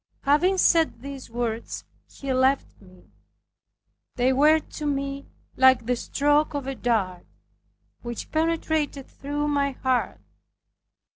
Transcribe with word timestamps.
Having 0.23 0.57
said 0.57 1.01
these 1.03 1.29
words, 1.29 1.85
he 2.09 2.33
left 2.33 2.81
me. 2.81 3.11
They 4.15 4.33
were 4.33 4.59
to 4.59 4.87
me 4.87 5.27
like 5.55 5.85
the 5.85 5.95
stroke 5.95 6.55
of 6.55 6.65
a 6.65 6.73
dart, 6.73 7.27
which 8.01 8.31
penetrated 8.31 9.05
through 9.07 9.47
my 9.47 9.73
heart. 9.83 10.19